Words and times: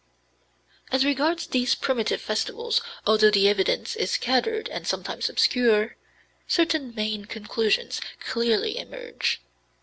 As 0.91 1.05
regards 1.05 1.45
these 1.45 1.75
primitive 1.75 2.19
festivals, 2.21 2.81
although 3.05 3.29
the 3.29 3.47
evidence 3.47 3.95
is 3.95 4.09
scattered 4.09 4.67
and 4.69 4.87
sometimes 4.87 5.29
obscure, 5.29 5.95
certain 6.47 6.95
main 6.95 7.25
conclusions 7.25 8.01
clearly 8.19 8.79
emerge. 8.79 9.41